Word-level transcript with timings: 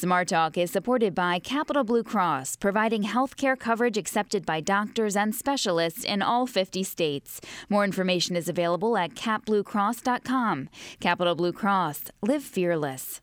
Smart 0.00 0.28
Talk 0.28 0.56
is 0.56 0.70
supported 0.70 1.14
by 1.14 1.38
Capital 1.38 1.84
Blue 1.84 2.02
Cross, 2.02 2.56
providing 2.56 3.02
health 3.02 3.36
care 3.36 3.54
coverage 3.54 3.98
accepted 3.98 4.46
by 4.46 4.58
doctors 4.58 5.14
and 5.14 5.34
specialists 5.34 6.04
in 6.04 6.22
all 6.22 6.46
50 6.46 6.82
states. 6.84 7.38
More 7.68 7.84
information 7.84 8.34
is 8.34 8.48
available 8.48 8.96
at 8.96 9.10
capbluecross.com. 9.10 10.70
Capital 11.00 11.34
Blue 11.34 11.52
Cross, 11.52 12.04
live 12.22 12.42
fearless. 12.42 13.20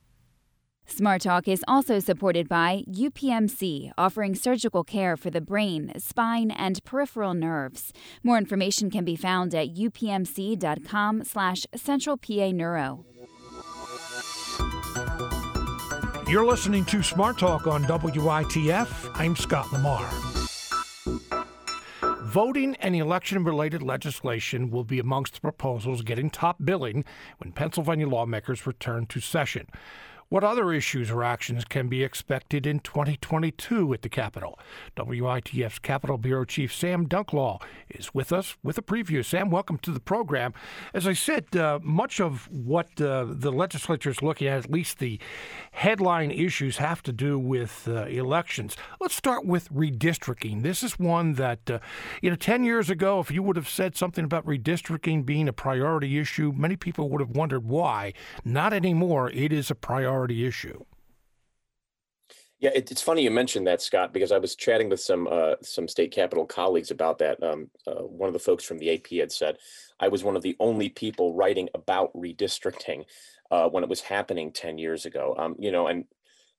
Smart 0.85 1.23
Talk 1.23 1.47
is 1.47 1.65
also 1.67 1.97
supported 1.97 2.47
by 2.47 2.83
UPMC, 2.87 3.89
offering 3.97 4.35
surgical 4.35 4.83
care 4.83 5.17
for 5.17 5.31
the 5.31 5.41
brain, 5.41 5.91
spine, 5.97 6.51
and 6.51 6.83
peripheral 6.83 7.33
nerves. 7.33 7.91
More 8.21 8.37
information 8.37 8.91
can 8.91 9.03
be 9.03 9.15
found 9.15 9.55
at 9.55 9.73
upmc.com 9.73 11.23
slash 11.23 11.65
centralpa 11.75 12.53
You're 16.29 16.45
listening 16.45 16.83
to 16.85 17.01
Smart 17.01 17.37
Talk 17.37 17.67
on 17.67 17.85
WITF. 17.85 19.11
I'm 19.15 19.33
Scott 19.33 19.71
Lamar. 19.71 20.05
Voting 22.23 22.75
and 22.81 22.93
election 22.97 23.45
related 23.45 23.81
legislation 23.81 24.69
will 24.69 24.83
be 24.83 24.99
amongst 24.99 25.35
the 25.35 25.39
proposals 25.39 26.01
getting 26.01 26.29
top 26.29 26.57
billing 26.61 27.05
when 27.37 27.53
Pennsylvania 27.53 28.09
lawmakers 28.09 28.67
return 28.67 29.05
to 29.05 29.21
session. 29.21 29.67
What 30.29 30.43
other 30.43 30.73
issues 30.73 31.09
or 31.09 31.23
actions 31.23 31.63
can 31.63 31.87
be 31.87 32.03
expected 32.03 32.67
in 32.67 32.81
2022 32.81 33.93
at 33.93 34.01
the 34.01 34.09
Capitol? 34.09 34.59
WITF's 34.97 35.79
Capitol 35.79 36.17
Bureau 36.17 36.43
Chief 36.43 36.75
Sam 36.75 37.07
Dunklau 37.07 37.61
is 37.89 38.13
with 38.13 38.33
us 38.33 38.57
with 38.61 38.77
a 38.77 38.81
preview. 38.81 39.23
Sam, 39.23 39.49
welcome 39.49 39.77
to 39.77 39.91
the 39.91 40.01
program. 40.01 40.53
As 40.93 41.07
I 41.07 41.13
said, 41.13 41.55
uh, 41.55 41.79
much 41.81 42.19
of 42.19 42.49
what 42.51 42.99
uh, 42.99 43.25
the 43.29 43.53
legislature 43.53 44.09
is 44.09 44.21
looking 44.21 44.49
at, 44.49 44.65
at 44.65 44.69
least 44.69 44.99
the 44.99 45.17
headline 45.71 46.31
issues, 46.31 46.75
have 46.75 47.01
to 47.03 47.13
do 47.13 47.39
with 47.39 47.87
uh, 47.87 48.03
elections. 48.07 48.75
Let's 48.99 49.15
start 49.15 49.45
with 49.45 49.73
redistricting. 49.73 50.61
This 50.61 50.83
is 50.83 50.99
one 50.99 51.35
that, 51.35 51.71
uh, 51.71 51.79
you 52.21 52.29
know, 52.29 52.35
10 52.35 52.65
years 52.65 52.89
ago, 52.89 53.21
if 53.21 53.31
you 53.31 53.41
would 53.43 53.55
have 53.55 53.69
said 53.69 53.95
something 53.95 54.25
about 54.25 54.45
redistricting 54.45 55.25
being 55.25 55.47
a 55.47 55.53
priority 55.53 56.19
issue, 56.19 56.51
many 56.53 56.75
people 56.75 57.09
would 57.11 57.21
have 57.21 57.29
wondered 57.29 57.63
why. 57.63 58.11
Not 58.43 58.73
anymore. 58.73 59.29
It 59.29 59.53
is 59.53 59.71
a 59.71 59.75
priority 59.75 60.16
priority 60.17 60.47
issue. 60.47 60.83
Yeah, 62.59 62.71
it, 62.73 62.89
it's 62.89 63.03
funny 63.03 63.21
you 63.21 63.29
mentioned 63.29 63.67
that, 63.67 63.83
Scott, 63.83 64.13
because 64.13 64.31
I 64.31 64.39
was 64.39 64.55
chatting 64.55 64.89
with 64.89 64.99
some 64.99 65.27
uh, 65.29 65.55
some 65.61 65.87
state 65.87 66.11
capitol 66.11 66.45
colleagues 66.45 66.89
about 66.89 67.19
that. 67.19 67.41
Um, 67.43 67.69
uh, 67.85 68.01
one 68.01 68.27
of 68.27 68.33
the 68.33 68.39
folks 68.39 68.63
from 68.63 68.79
the 68.79 68.95
AP 68.95 69.11
had 69.19 69.31
said 69.31 69.57
I 69.99 70.07
was 70.07 70.23
one 70.23 70.35
of 70.35 70.41
the 70.41 70.55
only 70.59 70.89
people 70.89 71.35
writing 71.35 71.69
about 71.75 72.11
redistricting 72.15 73.05
uh, 73.51 73.69
when 73.69 73.83
it 73.83 73.89
was 73.89 74.01
happening 74.01 74.51
ten 74.51 74.79
years 74.79 75.05
ago. 75.05 75.35
Um, 75.37 75.55
you 75.59 75.71
know, 75.71 75.85
and 75.85 76.05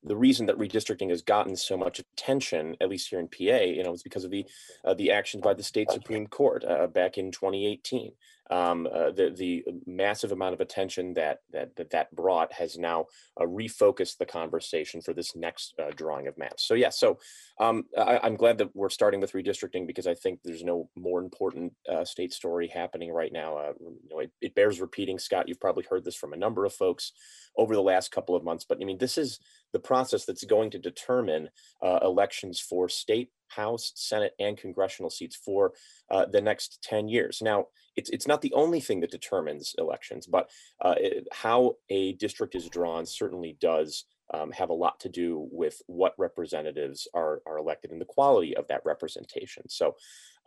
the 0.03 0.15
reason 0.15 0.45
that 0.45 0.57
redistricting 0.57 1.09
has 1.09 1.21
gotten 1.21 1.55
so 1.55 1.75
much 1.75 1.99
attention, 1.99 2.75
at 2.79 2.89
least 2.89 3.09
here 3.09 3.19
in 3.19 3.27
PA, 3.27 3.63
you 3.63 3.83
know, 3.83 3.93
is 3.93 4.03
because 4.03 4.23
of 4.23 4.31
the 4.31 4.45
uh, 4.85 4.93
the 4.93 5.11
actions 5.11 5.43
by 5.43 5.53
the 5.53 5.63
state 5.63 5.91
supreme 5.91 6.27
court 6.27 6.63
uh, 6.63 6.87
back 6.87 7.17
in 7.17 7.31
2018 7.31 8.11
um, 8.49 8.87
uh, 8.91 9.11
the 9.11 9.29
the 9.29 9.63
massive 9.85 10.31
amount 10.31 10.53
of 10.53 10.61
attention 10.61 11.13
that 11.13 11.39
that 11.51 11.75
that, 11.75 11.91
that 11.91 12.15
brought 12.15 12.51
has 12.53 12.77
now 12.77 13.05
uh, 13.39 13.45
refocused 13.45 14.17
the 14.17 14.25
conversation 14.25 15.01
for 15.01 15.13
this 15.13 15.35
next 15.35 15.75
uh, 15.79 15.91
drawing 15.95 16.27
of 16.27 16.37
maps. 16.37 16.63
So 16.63 16.73
yeah, 16.73 16.89
so 16.89 17.19
um, 17.59 17.85
I, 17.97 18.25
am 18.25 18.35
glad 18.35 18.57
that 18.57 18.75
we're 18.75 18.89
starting 18.89 19.19
with 19.19 19.33
redistricting 19.33 19.85
because 19.85 20.07
I 20.07 20.15
think 20.15 20.39
there's 20.43 20.63
no 20.63 20.89
more 20.95 21.21
important 21.21 21.73
uh, 21.87 22.05
state 22.05 22.33
story 22.33 22.67
happening 22.67 23.11
right 23.11 23.31
now. 23.31 23.57
Uh, 23.57 23.73
you 23.79 24.09
know, 24.09 24.19
it 24.19 24.31
bears 24.59 24.81
repeating, 24.81 25.17
Scott. 25.17 25.47
You've 25.47 25.61
probably 25.61 25.85
heard 25.89 26.03
this 26.03 26.17
from 26.17 26.33
a 26.33 26.37
number 26.37 26.65
of 26.65 26.73
folks 26.73 27.13
over 27.55 27.73
the 27.73 27.81
last 27.81 28.11
couple 28.11 28.35
of 28.35 28.43
months, 28.43 28.65
but 28.67 28.77
I 28.81 28.83
mean, 28.83 28.97
this 28.97 29.17
is 29.17 29.39
the 29.71 29.79
process 29.79 30.25
that's 30.25 30.43
going 30.43 30.69
to 30.71 30.79
determine 30.79 31.47
uh, 31.81 31.99
elections 32.01 32.59
for 32.59 32.89
state 32.89 33.29
House, 33.47 33.93
Senate, 33.95 34.33
and 34.37 34.57
congressional 34.57 35.09
seats 35.09 35.37
for 35.37 35.71
uh, 36.11 36.25
the 36.25 36.41
next 36.41 36.83
10 36.83 37.07
years. 37.07 37.41
Now, 37.41 37.67
it's, 37.95 38.09
it's 38.09 38.27
not 38.27 38.41
the 38.41 38.53
only 38.53 38.81
thing 38.81 38.99
that 38.99 39.11
determines 39.11 39.75
elections, 39.77 40.27
but 40.27 40.49
uh, 40.81 40.95
it, 40.97 41.27
how 41.31 41.75
a 41.89 42.13
district 42.13 42.53
is 42.53 42.67
drawn 42.67 43.05
certainly 43.05 43.57
does 43.61 44.03
um, 44.33 44.51
have 44.51 44.69
a 44.69 44.73
lot 44.73 44.99
to 44.99 45.09
do 45.09 45.47
with 45.51 45.81
what 45.87 46.13
representatives 46.17 47.07
are, 47.13 47.41
are 47.47 47.57
elected 47.57 47.91
and 47.91 48.01
the 48.01 48.05
quality 48.05 48.55
of 48.57 48.67
that 48.67 48.81
representation. 48.85 49.67
So, 49.69 49.95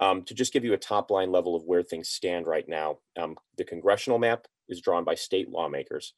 um, 0.00 0.22
to 0.24 0.34
just 0.34 0.52
give 0.52 0.64
you 0.64 0.72
a 0.72 0.78
top 0.78 1.10
line 1.10 1.30
level 1.30 1.54
of 1.54 1.64
where 1.64 1.82
things 1.82 2.08
stand 2.08 2.46
right 2.46 2.68
now, 2.68 2.98
um, 3.18 3.36
the 3.56 3.64
congressional 3.64 4.18
map 4.18 4.46
is 4.68 4.80
drawn 4.80 5.04
by 5.04 5.14
state 5.14 5.48
lawmakers. 5.48 6.14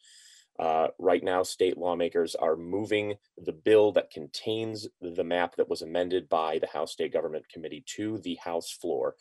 Uh, 0.58 0.88
right 0.98 1.24
now, 1.24 1.42
state 1.42 1.76
lawmakers 1.76 2.34
are 2.36 2.56
moving 2.56 3.14
the 3.44 3.52
bill 3.52 3.90
that 3.92 4.10
contains 4.10 4.86
the 5.00 5.24
map 5.24 5.56
that 5.56 5.68
was 5.68 5.82
amended 5.82 6.28
by 6.28 6.58
the 6.58 6.66
House 6.68 6.92
State 6.92 7.12
Government 7.12 7.48
Committee 7.52 7.82
to 7.96 8.18
the 8.18 8.36
House 8.36 8.70
floor. 8.70 9.16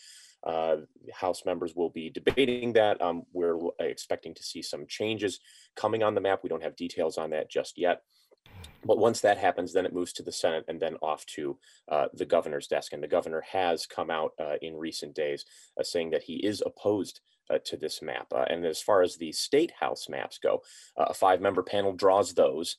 Uh, 0.46 0.78
House 1.12 1.44
members 1.46 1.74
will 1.76 1.90
be 1.90 2.10
debating 2.10 2.74
that. 2.74 3.02
Um, 3.02 3.24
we're 3.34 3.58
expecting 3.80 4.36
to 4.36 4.44
see 4.44 4.62
some 4.62 4.86
changes 4.88 5.40
coming 5.76 6.04
on 6.04 6.14
the 6.14 6.22
map. 6.22 6.42
We 6.44 6.50
don't 6.50 6.64
have 6.64 6.76
details 6.76 7.18
on 7.18 7.32
that 7.32 7.50
just 7.50 7.78
yet. 7.78 8.04
But 8.86 8.98
once 8.98 9.22
that 9.22 9.38
happens, 9.38 9.74
then 9.74 9.86
it 9.86 9.94
moves 9.94 10.14
to 10.14 10.24
the 10.24 10.32
Senate 10.32 10.66
and 10.68 10.80
then 10.80 10.96
off 11.02 11.26
to 11.28 11.58
uh, 11.90 12.08
the 12.14 12.26
governor's 12.26 12.68
desk. 12.68 12.94
And 12.94 13.02
the 13.02 13.08
governor 13.08 13.44
has 13.52 13.86
come 13.86 14.10
out 14.10 14.34
uh, 14.40 14.56
in 14.62 14.76
recent 14.76 15.16
days 15.16 15.46
uh, 15.80 15.84
saying 15.84 16.12
that 16.12 16.24
he 16.24 16.36
is 16.36 16.62
opposed 16.66 17.22
uh, 17.50 17.60
to 17.66 17.78
this 17.78 18.02
map. 18.02 18.28
Uh, 18.34 18.46
and 18.50 18.66
as 18.66 18.82
far 18.82 19.02
as 19.02 19.16
the 19.16 19.32
state 19.32 19.72
house 19.80 20.08
maps 20.10 20.38
go, 20.38 20.62
uh, 20.98 21.06
a 21.10 21.14
five 21.14 21.42
member 21.42 21.64
panel 21.64 21.94
draws 21.94 22.34
those. 22.34 22.78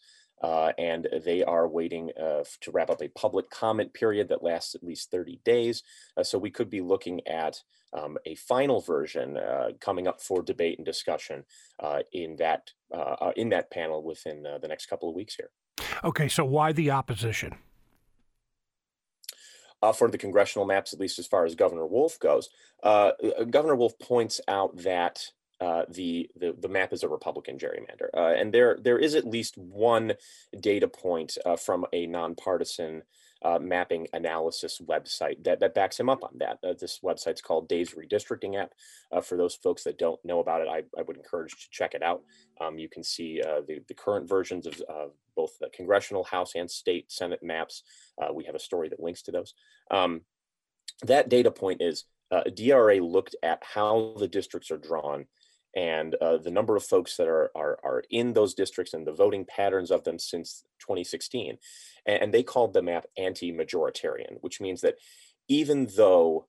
And 0.77 1.09
they 1.25 1.43
are 1.43 1.67
waiting 1.67 2.11
to 2.19 2.71
wrap 2.71 2.91
up 2.91 3.01
a 3.01 3.09
public 3.09 3.49
comment 3.49 3.95
period 3.95 4.29
that 4.29 4.43
lasts 4.43 4.75
at 4.75 4.85
least 4.85 5.11
30 5.11 5.41
days. 5.43 5.83
So 6.23 6.37
we 6.37 6.51
could 6.51 6.69
be 6.69 6.83
looking 6.83 7.27
at 7.27 7.63
um, 7.95 8.19
a 8.27 8.35
final 8.35 8.83
version 8.83 9.39
coming 9.81 10.07
up 10.07 10.21
for 10.21 10.43
debate 10.43 10.77
and 10.77 10.85
discussion 10.85 11.45
in 12.13 12.37
that 12.37 12.73
in 13.37 13.49
that 13.51 13.71
panel 13.71 14.03
within 14.03 14.43
the 14.43 14.69
next 14.69 14.85
couple 14.85 15.09
of 15.09 15.15
weeks 15.15 15.35
here. 15.35 15.49
Okay, 16.05 16.29
so 16.29 16.45
why 16.45 16.73
the 16.73 16.91
opposition? 16.91 17.57
uh, 19.85 19.93
for 19.93 20.09
the 20.11 20.17
congressional 20.17 20.65
maps, 20.65 20.95
at 20.95 21.01
least 21.01 21.19
as 21.19 21.27
far 21.27 21.45
as 21.45 21.55
Governor 21.55 21.87
Wolf 21.87 22.19
goes. 22.19 22.49
Uh, 22.83 23.13
uh 23.39 23.45
Governor 23.45 23.77
Wolf 23.77 23.99
points 23.99 24.41
out 24.49 24.75
that 24.79 25.31
uh, 25.65 25.85
the, 25.89 26.29
the 26.37 26.55
the 26.61 26.69
map 26.69 26.93
is 26.93 27.03
a 27.03 27.09
Republican 27.09 27.57
gerrymander, 27.57 28.09
uh, 28.15 28.35
and 28.39 28.53
there 28.53 28.77
there 28.83 28.99
is 28.99 29.15
at 29.15 29.27
least 29.27 29.57
one 29.57 30.13
data 30.61 30.87
point 30.87 31.39
uh, 31.47 31.57
from 31.57 31.87
a 31.95 32.07
nonpartisan 32.07 33.03
uh, 33.43 33.59
mapping 33.59 34.07
analysis 34.13 34.79
website 34.85 35.43
that, 35.45 35.61
that 35.61 35.75
backs 35.75 35.99
him 35.99 36.11
up 36.11 36.23
on 36.23 36.33
that. 36.37 36.59
Uh, 36.63 36.75
this 36.79 37.01
website's 37.03 37.41
called 37.41 37.67
Dave's 37.67 37.95
Redistricting 37.95 38.61
App. 38.61 38.73
Uh, 39.11 39.23
for 39.23 39.39
those 39.39 39.55
folks 39.55 39.85
that 39.85 39.99
don't 39.99 40.23
know 40.23 40.41
about 40.41 40.61
it, 40.61 40.69
I, 40.69 40.83
I 40.99 41.03
would 41.03 41.17
encourage 41.17 41.53
to 41.53 41.71
check 41.71 41.95
it 41.95 42.03
out. 42.03 42.23
Um, 42.61 42.79
you 42.79 42.91
can 42.91 43.03
see 43.03 43.41
the, 43.43 43.81
the 43.89 43.95
current 43.95 44.29
versions 44.29 44.67
of 44.67 45.13
both 45.35 45.59
the 45.61 45.71
congressional, 45.75 46.25
House, 46.25 46.53
and 46.55 46.71
state 46.71 47.11
Senate 47.11 47.43
maps. 47.43 47.83
We 48.35 48.45
have 48.45 48.55
a 48.55 48.61
story 48.61 48.91
that 48.91 49.01
links 49.01 49.23
to 49.23 49.33
those. 49.33 49.55
Um, 49.91 50.23
that 51.03 51.29
data 51.31 51.51
point 51.51 51.81
is 51.81 52.05
DRA 52.55 52.97
looked 52.97 53.37
at 53.43 53.63
how 53.63 54.15
the 54.19 54.29
districts 54.29 54.71
are 54.71 54.79
drawn 54.79 55.27
and 55.77 56.15
uh, 56.17 56.39
the 56.39 56.51
number 56.51 56.77
of 56.77 56.85
folks 56.85 57.17
that 57.17 57.27
are, 57.27 57.51
are, 57.55 57.79
are 57.83 58.03
in 58.11 58.33
those 58.33 58.55
districts 58.55 58.95
and 58.95 59.07
the 59.07 59.13
voting 59.13 59.45
patterns 59.45 59.91
of 59.91 60.05
them 60.05 60.19
since 60.19 60.65
2016. 60.81 61.59
And, 62.07 62.23
and 62.23 62.35
they 62.35 62.43
called 62.43 62.73
the 62.73 62.83
map 62.83 63.07
anti-majoritarian, 63.17 64.39
which 64.41 64.61
means 64.61 64.81
that 64.83 64.97
even 65.49 65.89
though 65.97 66.47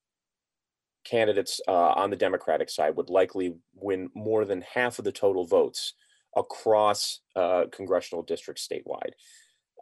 candidates 1.04 1.62
uh, 1.68 1.72
on 1.72 2.10
the 2.10 2.16
Democratic 2.16 2.70
side 2.70 2.96
would 2.96 3.10
likely 3.10 3.56
win 3.74 4.10
more 4.14 4.46
than 4.46 4.64
half 4.74 5.00
of 5.00 5.06
the 5.06 5.12
total 5.12 5.46
votes 5.46 5.94
across 6.36 7.22
uh, 7.36 7.66
congressional 7.72 8.24
districts 8.24 8.68
statewide, 8.68 9.12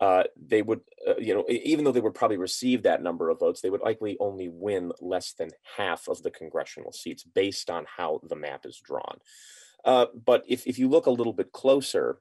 uh, 0.01 0.23
they 0.35 0.61
would, 0.61 0.81
uh, 1.07 1.15
you 1.17 1.33
know, 1.33 1.45
even 1.47 1.85
though 1.85 1.91
they 1.91 2.01
would 2.01 2.15
probably 2.15 2.37
receive 2.37 2.83
that 2.83 3.03
number 3.03 3.29
of 3.29 3.39
votes, 3.39 3.61
they 3.61 3.69
would 3.69 3.81
likely 3.81 4.17
only 4.19 4.49
win 4.49 4.91
less 4.99 5.33
than 5.33 5.51
half 5.77 6.07
of 6.07 6.23
the 6.23 6.31
congressional 6.31 6.91
seats 6.91 7.23
based 7.23 7.69
on 7.69 7.85
how 7.97 8.19
the 8.27 8.35
map 8.35 8.65
is 8.65 8.81
drawn. 8.83 9.19
Uh, 9.85 10.07
but 10.25 10.43
if, 10.47 10.65
if 10.65 10.79
you 10.79 10.87
look 10.87 11.05
a 11.05 11.11
little 11.11 11.33
bit 11.33 11.51
closer, 11.51 12.19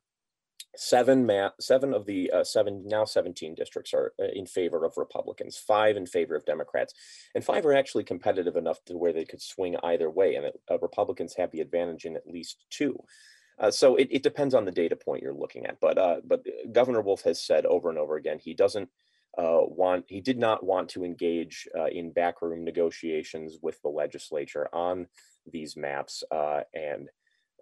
seven 0.77 1.27
map, 1.27 1.55
seven 1.61 1.93
of 1.93 2.07
the 2.07 2.31
uh, 2.31 2.45
seven 2.45 2.83
now 2.87 3.05
17 3.05 3.55
districts 3.55 3.93
are 3.93 4.13
uh, 4.21 4.27
in 4.35 4.47
favor 4.47 4.85
of 4.85 4.97
Republicans, 4.97 5.57
five 5.57 5.97
in 5.97 6.07
favor 6.07 6.35
of 6.35 6.45
Democrats, 6.45 6.95
and 7.35 7.45
five 7.45 7.67
are 7.67 7.75
actually 7.75 8.05
competitive 8.05 8.57
enough 8.57 8.83
to 8.85 8.97
where 8.97 9.13
they 9.13 9.25
could 9.25 9.43
swing 9.43 9.77
either 9.83 10.11
way, 10.11 10.35
and 10.35 10.47
uh, 10.71 10.79
Republicans 10.81 11.35
have 11.37 11.51
the 11.51 11.61
advantage 11.61 12.05
in 12.05 12.17
at 12.17 12.27
least 12.27 12.65
two. 12.71 12.99
Uh, 13.59 13.71
so 13.71 13.97
it, 13.97 14.09
it 14.11 14.23
depends 14.23 14.55
on 14.55 14.65
the 14.65 14.73
data 14.73 14.97
point 14.97 15.23
you're 15.23 15.33
looking 15.33 15.67
at. 15.67 15.79
But 15.81 15.99
uh, 15.99 16.17
but 16.25 16.45
Governor 16.73 17.01
Wolf 17.01 17.23
has 17.23 17.43
said 17.43 17.67
over 17.67 17.91
and 17.91 17.99
over 17.99 18.17
again 18.17 18.39
he 18.39 18.55
doesn't 18.55 18.89
uh, 19.39 19.61
want 19.63 20.05
he 20.09 20.21
did 20.21 20.39
not 20.39 20.65
want 20.65 20.89
to 20.91 21.05
engage 21.05 21.69
uh, 21.79 21.87
in 21.87 22.13
backroom 22.13 22.65
negotiations 22.65 23.59
with 23.63 23.81
the 23.83 23.89
legislature 23.89 24.69
on 24.73 25.07
these 25.51 25.77
maps 25.77 26.23
uh, 26.31 26.61
and 26.75 27.09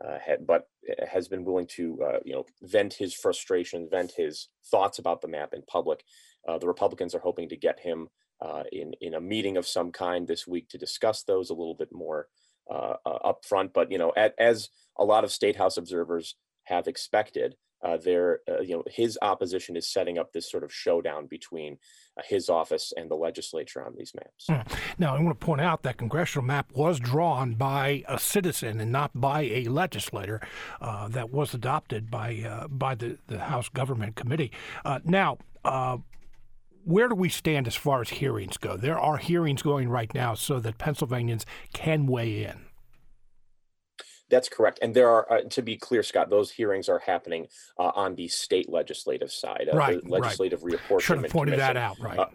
uh, 0.05 0.19
had, 0.19 0.47
but 0.47 0.67
has 1.11 1.29
been 1.29 1.45
willing 1.45 1.67
to, 1.67 2.03
uh, 2.03 2.19
you 2.25 2.33
know, 2.33 2.47
vent 2.63 2.95
his 2.95 3.15
frustration, 3.15 3.89
vent 3.91 4.13
his 4.17 4.49
thoughts 4.71 4.99
about 4.99 5.21
the 5.21 5.29
map 5.29 5.53
in 5.53 5.63
public. 5.63 6.03
Uh, 6.49 6.59
the 6.59 6.67
Republicans 6.67 7.15
are 7.15 7.21
hoping 7.21 7.49
to 7.49 7.57
get 7.57 7.79
him 7.81 8.09
uh, 8.41 8.63
in 8.73 8.95
in 9.01 9.15
a 9.15 9.21
meeting 9.21 9.59
of 9.59 9.67
some 9.67 9.93
kind 9.93 10.27
this 10.27 10.47
week 10.47 10.69
to 10.71 10.79
discuss 10.79 11.23
those 11.23 11.51
a 11.51 11.55
little 11.55 11.75
bit 11.75 11.93
more 11.93 12.29
uh, 12.71 12.95
up 13.05 13.45
front. 13.45 13.73
But 13.73 13.91
you 13.91 13.99
know, 13.99 14.13
at, 14.17 14.35
as 14.39 14.69
a 14.99 15.05
lot 15.05 15.25
of 15.25 15.33
state 15.33 15.57
house 15.57 15.77
observers 15.77 16.37
have 16.65 16.87
expected, 16.87 17.57
uh, 17.83 17.97
there, 17.97 18.41
uh, 18.49 18.61
you 18.61 18.77
know, 18.77 18.85
his 18.87 19.19
opposition 19.23 19.77
is 19.77 19.87
setting 19.87 20.19
up 20.19 20.33
this 20.33 20.51
sort 20.51 20.63
of 20.63 20.73
showdown 20.73 21.27
between 21.27 21.79
uh, 22.19 22.23
his 22.27 22.51
office 22.51 22.93
and 22.97 23.11
the 23.11 23.15
legislature 23.15 23.85
on 23.85 23.95
these 23.97 24.13
maps. 24.15 24.47
Mm. 24.51 24.79
Now, 24.99 25.17
I 25.17 25.21
want 25.21 25.41
to 25.41 25.45
point 25.45 25.63
out 25.63 25.83
that 25.85 25.97
congressional 25.97 26.45
map 26.45 26.73
was 26.75 27.01
drawn 27.01 27.55
by 27.55 28.05
a 28.07 28.19
citizen 28.19 28.81
and 28.81 28.93
not 28.93 29.19
by 29.19 29.43
a 29.43 29.65
legislator. 29.65 30.41
Uh, 30.81 31.09
that 31.09 31.31
was 31.31 31.55
adopted 31.55 32.11
by 32.11 32.45
uh, 32.47 32.69
by 32.69 32.95
the, 32.95 33.19
the 33.27 33.39
House 33.39 33.69
Government 33.69 34.17
Committee. 34.17 34.53
Uh, 34.85 35.01
now. 35.05 35.39
Where 36.85 37.09
do 37.09 37.15
we 37.15 37.29
stand 37.29 37.67
as 37.67 37.75
far 37.75 38.01
as 38.01 38.11
hearings 38.11 38.57
go? 38.57 38.77
There 38.77 38.99
are 38.99 39.17
hearings 39.17 39.63
going 39.63 39.89
right 39.89 40.13
now 40.15 40.35
so 40.35 40.61
that 40.61 40.79
Pennsylvanians 40.79 41.45
can 41.73 42.07
weigh 42.07 42.45
in. 42.45 42.67
That's 44.31 44.49
correct. 44.49 44.79
And 44.81 44.95
there 44.95 45.11
are, 45.11 45.31
uh, 45.33 45.41
to 45.51 45.63
be 45.63 45.77
clear, 45.77 46.03
Scott, 46.03 46.31
those 46.31 46.53
hearings 46.53 46.89
are 46.89 47.01
happening 47.01 47.49
uh, 47.79 47.91
on 47.95 48.15
the 48.15 48.29
state 48.29 48.71
legislative 48.71 49.33
side. 49.33 49.69
Uh, 49.73 49.77
right. 49.77 50.03
The 50.03 50.09
legislative 50.09 50.63
right. 50.63 50.75
reapportionment. 50.75 51.01
Should 51.01 51.23
have 51.23 51.31
pointed 51.31 51.55
Commission. 51.59 51.75
that 51.75 51.77
out. 51.77 51.99
Right. 52.01 52.19
Uh, 52.19 52.27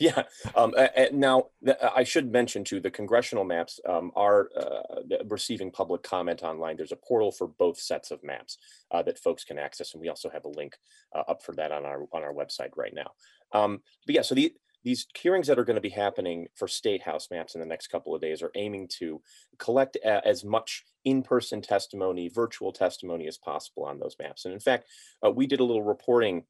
yeah. 0.00 0.22
Um, 0.56 0.74
now, 1.12 1.46
I 1.94 2.02
should 2.04 2.32
mention 2.32 2.64
too, 2.64 2.80
the 2.80 2.90
congressional 2.90 3.44
maps 3.44 3.78
um, 3.88 4.10
are 4.16 4.50
uh, 4.56 5.22
receiving 5.28 5.70
public 5.70 6.02
comment 6.02 6.42
online. 6.42 6.76
There's 6.76 6.92
a 6.92 6.96
portal 6.96 7.30
for 7.30 7.46
both 7.46 7.78
sets 7.78 8.10
of 8.10 8.22
maps 8.24 8.58
uh, 8.90 9.02
that 9.02 9.18
folks 9.18 9.44
can 9.44 9.58
access, 9.58 9.92
and 9.92 10.00
we 10.00 10.08
also 10.08 10.28
have 10.28 10.44
a 10.44 10.48
link 10.48 10.76
uh, 11.14 11.22
up 11.28 11.42
for 11.42 11.52
that 11.54 11.70
on 11.70 11.84
our 11.84 12.02
on 12.12 12.22
our 12.22 12.32
website 12.32 12.70
right 12.76 12.94
now. 12.94 13.12
Um, 13.52 13.82
but 14.06 14.14
yeah, 14.14 14.22
so 14.22 14.34
the 14.34 14.52
these 14.82 15.06
hearings 15.14 15.46
that 15.46 15.58
are 15.58 15.64
going 15.64 15.76
to 15.76 15.80
be 15.80 15.90
happening 15.90 16.48
for 16.54 16.66
state 16.66 17.02
house 17.02 17.28
maps 17.30 17.54
in 17.54 17.60
the 17.60 17.66
next 17.66 17.88
couple 17.88 18.14
of 18.14 18.22
days 18.22 18.40
are 18.42 18.50
aiming 18.54 18.88
to 18.98 19.20
collect 19.58 19.96
a, 19.96 20.26
as 20.26 20.42
much 20.42 20.84
in-person 21.04 21.60
testimony, 21.60 22.28
virtual 22.28 22.72
testimony 22.72 23.26
as 23.26 23.36
possible 23.36 23.84
on 23.84 23.98
those 23.98 24.16
maps. 24.18 24.46
And 24.46 24.54
in 24.54 24.60
fact, 24.60 24.86
uh, 25.24 25.30
we 25.30 25.46
did 25.46 25.60
a 25.60 25.64
little 25.64 25.82
reporting 25.82 26.44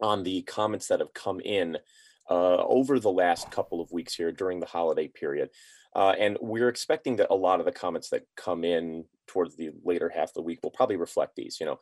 on 0.00 0.22
the 0.22 0.42
comments 0.42 0.86
that 0.88 1.00
have 1.00 1.12
come 1.12 1.40
in 1.40 1.78
uh, 2.30 2.56
over 2.56 2.98
the 2.98 3.10
last 3.10 3.50
couple 3.50 3.80
of 3.80 3.92
weeks 3.92 4.14
here 4.14 4.32
during 4.32 4.60
the 4.60 4.66
holiday 4.66 5.08
period. 5.08 5.50
Uh, 5.94 6.14
and 6.18 6.36
we're 6.40 6.68
expecting 6.68 7.16
that 7.16 7.30
a 7.30 7.34
lot 7.34 7.58
of 7.58 7.66
the 7.66 7.72
comments 7.72 8.10
that 8.10 8.26
come 8.36 8.64
in 8.64 9.04
towards 9.26 9.56
the 9.56 9.70
later 9.84 10.08
half 10.08 10.28
of 10.28 10.34
the 10.34 10.42
week 10.42 10.60
will 10.62 10.70
probably 10.70 10.96
reflect 10.96 11.34
these. 11.36 11.58
You 11.58 11.66
know, 11.66 11.72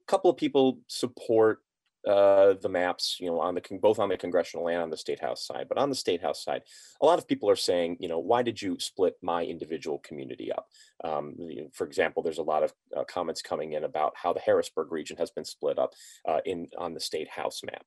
a 0.00 0.04
couple 0.06 0.30
of 0.30 0.36
people 0.36 0.78
support 0.86 1.58
uh, 2.06 2.54
the 2.62 2.68
maps, 2.68 3.16
you 3.20 3.26
know, 3.26 3.40
on 3.40 3.54
the 3.54 3.78
both 3.80 3.98
on 3.98 4.08
the 4.08 4.16
congressional 4.16 4.68
and 4.68 4.80
on 4.80 4.90
the 4.90 4.96
state 4.96 5.20
house 5.20 5.46
side. 5.46 5.66
But 5.68 5.78
on 5.78 5.88
the 5.88 5.94
state 5.96 6.22
house 6.22 6.44
side, 6.44 6.62
a 7.00 7.06
lot 7.06 7.18
of 7.18 7.26
people 7.26 7.50
are 7.50 7.56
saying, 7.56 7.96
you 8.00 8.08
know, 8.08 8.18
why 8.18 8.42
did 8.42 8.60
you 8.62 8.76
split 8.78 9.14
my 9.22 9.44
individual 9.44 9.98
community 9.98 10.52
up? 10.52 10.68
Um, 11.02 11.34
you 11.38 11.62
know, 11.62 11.68
for 11.72 11.86
example, 11.86 12.22
there's 12.22 12.38
a 12.38 12.42
lot 12.42 12.62
of 12.62 12.72
uh, 12.96 13.04
comments 13.04 13.42
coming 13.42 13.72
in 13.72 13.84
about 13.84 14.12
how 14.16 14.32
the 14.32 14.40
Harrisburg 14.40 14.92
region 14.92 15.16
has 15.16 15.30
been 15.30 15.44
split 15.44 15.78
up 15.78 15.92
uh, 16.26 16.40
in 16.44 16.68
on 16.78 16.94
the 16.94 17.00
state 17.00 17.28
house 17.28 17.62
map. 17.64 17.84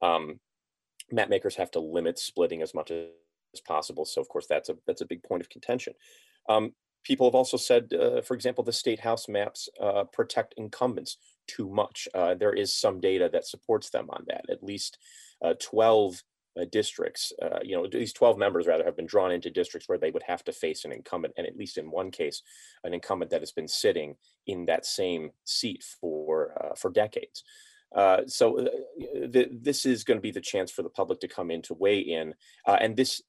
Um, 0.00 0.38
map 1.10 1.28
makers 1.28 1.56
have 1.56 1.70
to 1.72 1.80
limit 1.80 2.18
splitting 2.18 2.62
as 2.62 2.74
much 2.74 2.90
as 2.90 3.60
possible. 3.66 4.04
So 4.04 4.20
of 4.20 4.28
course, 4.28 4.46
that's 4.48 4.68
a 4.68 4.76
that's 4.86 5.00
a 5.00 5.06
big 5.06 5.22
point 5.22 5.42
of 5.42 5.50
contention. 5.50 5.94
Um, 6.48 6.72
people 7.04 7.26
have 7.26 7.34
also 7.34 7.56
said, 7.56 7.92
uh, 7.92 8.22
for 8.22 8.34
example, 8.34 8.64
the 8.64 8.72
state 8.72 9.00
house 9.00 9.28
maps 9.28 9.68
uh, 9.80 10.04
protect 10.12 10.54
incumbents 10.56 11.16
too 11.48 11.68
much. 11.68 12.06
Uh, 12.14 12.34
there 12.34 12.52
is 12.52 12.72
some 12.72 13.00
data 13.00 13.28
that 13.32 13.46
supports 13.46 13.90
them 13.90 14.08
on 14.10 14.24
that. 14.28 14.44
At 14.48 14.62
least 14.62 14.98
uh, 15.42 15.54
12 15.60 16.22
uh, 16.58 16.64
districts, 16.70 17.32
uh, 17.42 17.58
you 17.62 17.76
know, 17.76 17.86
these 17.86 18.12
12 18.12 18.38
members 18.38 18.66
rather 18.66 18.84
have 18.84 18.96
been 18.96 19.06
drawn 19.06 19.32
into 19.32 19.50
districts 19.50 19.88
where 19.88 19.98
they 19.98 20.10
would 20.10 20.22
have 20.24 20.44
to 20.44 20.52
face 20.52 20.84
an 20.84 20.92
incumbent, 20.92 21.34
and 21.36 21.46
at 21.46 21.56
least 21.56 21.78
in 21.78 21.90
one 21.90 22.10
case, 22.10 22.42
an 22.84 22.94
incumbent 22.94 23.30
that 23.30 23.40
has 23.42 23.52
been 23.52 23.68
sitting 23.68 24.16
in 24.46 24.66
that 24.66 24.84
same 24.84 25.30
seat 25.44 25.84
for 26.00 26.52
uh, 26.62 26.74
for 26.74 26.90
decades. 26.90 27.44
Uh, 27.94 28.20
so 28.26 28.68
th- 29.32 29.48
this 29.50 29.86
is 29.86 30.04
going 30.04 30.18
to 30.18 30.22
be 30.22 30.30
the 30.30 30.40
chance 30.40 30.70
for 30.70 30.82
the 30.82 30.90
public 30.90 31.20
to 31.20 31.28
come 31.28 31.50
in 31.50 31.62
to 31.62 31.74
weigh 31.74 32.00
in, 32.00 32.34
and 32.66 32.96
this, 32.96 33.22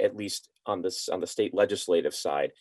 at 0.00 0.16
least 0.16 0.48
on 0.64 0.80
this 0.80 1.08
on 1.08 1.20
the 1.20 1.26
state 1.26 1.52
legislative 1.52 2.14
side, 2.14 2.52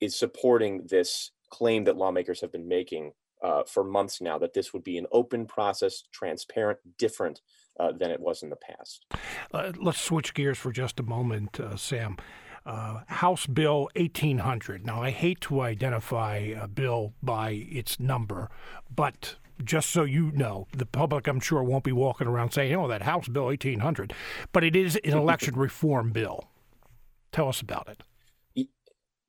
is 0.00 0.18
supporting 0.18 0.86
this 0.88 1.30
claim 1.50 1.84
that 1.84 1.96
lawmakers 1.96 2.40
have 2.40 2.50
been 2.50 2.66
making 2.66 3.12
uh, 3.42 3.62
for 3.64 3.84
months 3.84 4.20
now 4.20 4.38
that 4.38 4.54
this 4.54 4.72
would 4.72 4.84
be 4.84 4.98
an 4.98 5.06
open 5.12 5.46
process, 5.46 6.02
transparent, 6.12 6.78
different 6.98 7.40
uh, 7.78 7.92
than 7.92 8.10
it 8.10 8.20
was 8.20 8.42
in 8.42 8.50
the 8.50 8.56
past. 8.56 9.06
Uh, 9.52 9.72
let's 9.80 10.00
switch 10.00 10.34
gears 10.34 10.58
for 10.58 10.72
just 10.72 11.00
a 11.00 11.02
moment, 11.02 11.58
uh, 11.58 11.76
Sam. 11.76 12.16
Uh, 12.64 13.00
House 13.08 13.46
Bill 13.46 13.88
1800. 13.96 14.86
Now, 14.86 15.02
I 15.02 15.10
hate 15.10 15.40
to 15.42 15.62
identify 15.62 16.36
a 16.36 16.68
bill 16.68 17.12
by 17.20 17.50
its 17.50 17.98
number, 17.98 18.50
but 18.94 19.34
just 19.64 19.90
so 19.90 20.04
you 20.04 20.30
know, 20.32 20.68
the 20.76 20.86
public, 20.86 21.26
I'm 21.26 21.40
sure, 21.40 21.62
won't 21.62 21.84
be 21.84 21.92
walking 21.92 22.28
around 22.28 22.52
saying, 22.52 22.74
oh, 22.76 22.86
that 22.86 23.02
House 23.02 23.26
Bill 23.26 23.46
1800. 23.46 24.12
But 24.52 24.62
it 24.62 24.76
is 24.76 24.96
an 25.04 25.12
election 25.18 25.54
reform 25.54 26.12
bill. 26.12 26.48
Tell 27.32 27.48
us 27.48 27.60
about 27.60 27.88
it. 27.88 28.02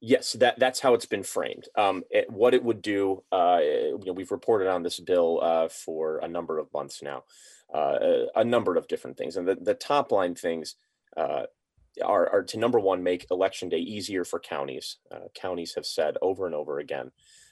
Yes, 0.06 0.34
that 0.34 0.60
that's 0.60 0.82
how 0.82 0.96
it's 0.96 1.06
been 1.06 1.24
framed. 1.24 1.70
Um, 1.78 2.04
it, 2.12 2.30
what 2.30 2.54
it 2.54 2.62
would 2.62 2.82
do, 2.82 3.24
uh, 3.32 3.60
you 3.62 4.02
know, 4.06 4.12
we've 4.12 4.32
reported 4.32 4.68
on 4.68 4.84
this 4.84 5.00
bill 5.00 5.40
uh, 5.42 5.70
for 5.70 6.18
a 6.18 6.28
number 6.28 6.60
of 6.60 6.68
months 6.74 7.02
now, 7.02 7.24
uh, 7.74 8.26
a 8.36 8.44
number 8.44 8.76
of 8.76 8.90
different 8.90 9.16
things, 9.16 9.38
and 9.38 9.48
the, 9.48 9.56
the 9.56 9.74
top 9.74 10.12
line 10.12 10.36
things 10.36 10.76
uh, 11.16 11.44
are, 12.04 12.30
are 12.30 12.44
to 12.44 12.60
number 12.60 12.82
one, 12.82 13.02
make 13.02 13.28
election 13.32 13.70
day 13.70 13.78
easier 13.78 14.26
for 14.26 14.42
counties. 14.42 14.98
Uh, 15.10 15.30
counties 15.34 15.74
have 15.76 15.86
said 15.86 16.18
over 16.22 16.48
and 16.48 16.54
over 16.54 16.80
again 16.80 17.10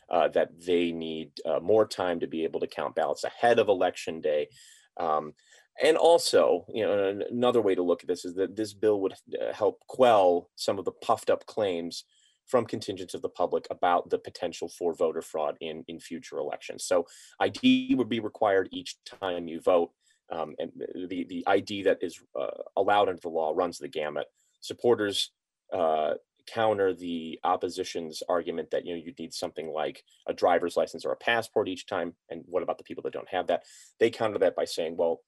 uh, 0.10 0.28
that 0.28 0.50
they 0.60 0.92
need 0.92 1.32
more 1.62 1.88
time 1.88 2.20
to 2.20 2.28
be 2.28 2.44
able 2.44 2.60
to 2.60 2.68
count 2.68 2.96
ballots 2.96 3.24
ahead 3.24 3.60
of 3.60 3.70
election 3.70 4.20
day. 4.20 4.50
Um, 4.98 5.36
and 5.82 5.96
also, 5.96 6.66
you 6.68 6.84
know, 6.84 7.18
another 7.32 7.62
way 7.62 7.76
to 7.76 7.82
look 7.82 8.04
at 8.04 8.10
this 8.10 8.26
is 8.26 8.36
that 8.36 8.58
this 8.58 8.74
bill 8.74 9.00
would 9.00 9.14
help 9.54 9.80
quell 9.88 10.50
some 10.58 10.78
of 10.78 10.84
the 10.84 10.92
puffed 10.92 11.30
up 11.30 11.46
claims 11.46 12.04
from 12.52 12.66
contingents 12.66 13.14
of 13.14 13.22
the 13.22 13.30
public 13.30 13.66
about 13.72 14.10
the 14.10 14.20
potential 14.20 14.68
for 14.68 14.94
voter 14.94 15.22
fraud 15.22 15.56
in, 15.62 15.86
in 15.88 16.02
future 16.02 16.38
elections. 16.38 16.84
So 16.84 17.08
ID 17.40 17.96
would 17.96 18.10
be 18.10 18.20
required 18.20 18.68
each 18.72 18.98
time 19.06 19.48
you 19.48 19.62
vote. 19.62 19.92
Um, 20.30 20.56
and 20.60 20.72
the, 21.08 21.24
the 21.24 21.44
ID 21.48 21.84
that 21.84 22.00
is 22.02 22.20
uh, 22.38 22.48
allowed 22.76 23.08
under 23.08 23.22
the 23.22 23.30
law 23.30 23.54
runs 23.56 23.78
the 23.78 23.88
gamut. 23.88 24.28
Supporters 24.60 25.32
uh, 25.74 26.16
counter 26.46 26.94
the 26.94 27.40
opposition's 27.46 28.22
argument 28.28 28.72
that 28.72 28.86
you 28.86 28.94
know 28.94 29.02
you 29.02 29.14
need 29.18 29.34
something 29.34 29.72
like 29.72 30.04
a 30.28 30.34
driver's 30.34 30.76
license 30.76 31.06
or 31.06 31.14
a 31.14 31.18
passport 31.18 31.70
each 31.70 31.86
time. 31.86 32.14
And 32.30 32.44
what 32.48 32.64
about 32.64 32.78
the 32.78 32.84
people 32.84 33.04
that 33.04 33.14
don't 33.14 33.30
have 33.30 33.48
that? 33.48 33.64
They 34.00 34.10
counter 34.10 34.40
that 34.40 34.56
by 34.58 34.66
saying, 34.66 34.98
well, 34.98 35.22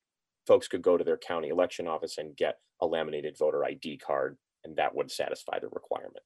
folks 0.45 0.67
could 0.67 0.81
go 0.81 0.97
to 0.97 1.03
their 1.05 1.17
county 1.17 1.49
election 1.49 1.87
office 1.87 2.17
and 2.17 2.35
get 2.35 2.57
a 2.81 2.85
laminated 2.85 3.37
voter 3.37 3.63
ID 3.63 3.97
card, 3.97 4.37
and 4.65 4.75
that 4.75 4.93
would 4.93 5.09
satisfy 5.09 5.59
the 5.59 5.69
requirement. 5.69 6.23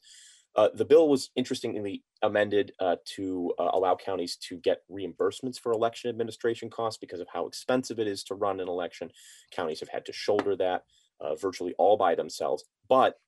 Uh, 0.58 0.70
the 0.74 0.86
bill 0.86 1.08
was 1.08 1.30
interestingly 1.36 2.04
amended 2.24 2.72
uh, 2.80 2.96
to 3.06 3.54
uh, 3.60 3.70
allow 3.74 3.96
counties 3.96 4.36
to 4.36 4.58
get 4.58 4.82
reimbursements 4.92 5.60
for 5.60 5.72
election 5.72 6.10
administration 6.10 6.68
costs 6.70 6.98
because 7.00 7.20
of 7.20 7.28
how 7.32 7.46
expensive 7.46 8.00
it 8.00 8.08
is 8.08 8.24
to 8.24 8.34
run 8.34 8.60
an 8.60 8.68
election. 8.68 9.12
Counties 9.52 9.80
have 9.80 9.90
had 9.90 10.06
to 10.06 10.12
shoulder 10.12 10.56
that 10.56 10.84
uh, 11.22 11.36
virtually 11.36 11.76
all 11.78 11.96
by 11.96 12.16
themselves, 12.16 12.64
but 12.90 13.20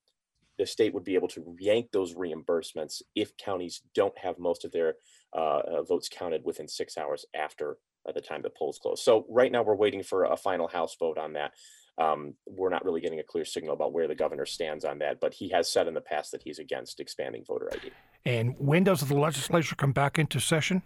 the 0.57 0.65
state 0.65 0.93
would 0.93 1.03
be 1.03 1.15
able 1.15 1.27
to 1.27 1.55
yank 1.59 1.91
those 1.93 2.15
reimbursements 2.15 3.01
if 3.15 3.37
counties 3.37 3.81
don't 3.93 4.17
have 4.17 4.39
most 4.39 4.65
of 4.65 4.71
their 4.71 4.95
uh, 5.33 5.83
votes 5.83 6.09
counted 6.11 6.43
within 6.43 6.67
six 6.67 6.97
hours 6.97 7.25
after 7.35 7.77
the 8.13 8.21
time 8.21 8.41
the 8.41 8.49
polls 8.49 8.79
close. 8.81 9.03
So 9.03 9.25
right 9.29 9.51
now 9.51 9.61
we're 9.61 9.75
waiting 9.75 10.01
for 10.03 10.23
a 10.23 10.35
final 10.35 10.67
House 10.67 10.95
vote 10.99 11.17
on 11.17 11.33
that. 11.33 11.51
Um, 11.99 12.33
we're 12.47 12.69
not 12.69 12.85
really 12.85 13.01
getting 13.01 13.19
a 13.19 13.23
clear 13.23 13.43
signal 13.43 13.73
about 13.73 13.91
where 13.91 14.07
the 14.07 14.15
governor 14.15 14.45
stands 14.45 14.85
on 14.85 14.99
that, 14.99 15.19
but 15.19 15.33
he 15.33 15.49
has 15.49 15.69
said 15.69 15.87
in 15.87 15.93
the 15.93 16.01
past 16.01 16.31
that 16.31 16.41
he's 16.41 16.57
against 16.57 17.01
expanding 17.01 17.43
voter 17.45 17.69
ID. 17.73 17.91
And 18.25 18.55
when 18.57 18.85
does 18.85 19.01
the 19.01 19.15
legislature 19.15 19.75
come 19.75 19.91
back 19.91 20.17
into 20.17 20.39
session? 20.39 20.81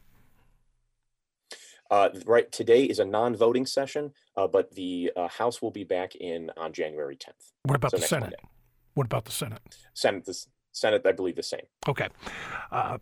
Uh, 1.92 2.10
right 2.26 2.52
today 2.52 2.86
is 2.86 2.98
a 2.98 3.06
non-voting 3.06 3.68
session, 3.68 4.12
uh, 4.36 4.48
but 4.48 4.74
the 4.74 5.12
uh, 5.16 5.28
House 5.28 5.62
will 5.62 5.70
be 5.70 5.84
back 5.84 6.16
in 6.16 6.50
on 6.58 6.74
January 6.74 7.16
10th. 7.16 7.52
What 7.64 7.76
about 7.76 7.92
so 7.92 7.98
the 7.98 8.04
Senate? 8.04 8.22
Monday. 8.24 8.38
What 8.96 9.06
about 9.06 9.26
the 9.26 9.32
Senate? 9.32 9.62
Senate, 9.94 10.26
the 10.26 10.46
Senate, 10.72 11.04
I 11.06 11.12
believe 11.12 11.36
the 11.36 11.44
same. 11.44 11.66
Okay. 11.88 12.08
Uh, 12.72 12.98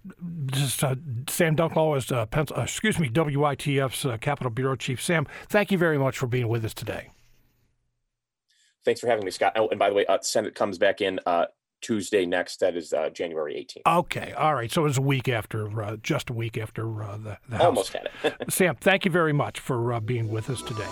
just 0.48 0.84
uh, 0.84 0.96
Sam 1.30 1.56
Dunklau 1.56 1.98
is, 1.98 2.12
uh, 2.12 2.26
excuse 2.62 3.00
me, 3.00 3.08
WITF's 3.08 4.06
Capitol 4.20 4.52
Bureau 4.52 4.76
Chief. 4.76 5.02
Sam, 5.02 5.26
thank 5.48 5.72
you 5.72 5.78
very 5.78 5.98
much 5.98 6.18
for 6.18 6.28
being 6.28 6.50
with 6.50 6.66
us 6.66 6.74
today 6.74 7.12
thanks 8.86 9.00
for 9.02 9.08
having 9.08 9.26
me, 9.26 9.32
Scott. 9.32 9.54
Oh, 9.56 9.68
and 9.70 9.80
by 9.80 9.90
the 9.90 9.96
way, 9.96 10.06
uh, 10.06 10.20
Senate 10.22 10.56
comes 10.56 10.78
back 10.78 11.02
in 11.02 11.20
uh, 11.26 11.46
Tuesday 11.82 12.26
next. 12.26 12.60
That 12.60 12.76
is 12.76 12.94
uh, 12.94 13.10
January 13.10 13.56
18th. 13.56 14.00
Okay, 14.00 14.34
all 14.34 14.56
right. 14.56 14.72
So 14.72 14.82
it 14.82 14.86
was 14.86 14.98
a 14.98 15.02
week 15.02 15.28
after, 15.28 15.82
uh, 15.82 15.98
just 15.98 16.30
a 16.30 16.34
week 16.34 16.58
after 16.58 17.04
uh, 17.04 17.18
the, 17.18 17.38
the 17.50 17.58
House. 17.58 17.66
Almost 17.66 17.94
had 17.94 18.10
it. 18.24 18.36
Sam, 18.50 18.76
thank 18.76 19.06
you 19.06 19.12
very 19.12 19.34
much 19.34 19.60
for 19.60 19.94
uh, 19.94 20.00
being 20.00 20.30
with 20.30 20.50
us 20.50 20.62
today. 20.62 20.88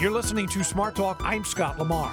You're 0.00 0.12
listening 0.12 0.48
to 0.48 0.64
Smart 0.64 0.96
Talk. 0.96 1.20
I'm 1.22 1.44
Scott 1.44 1.78
Lamar. 1.78 2.12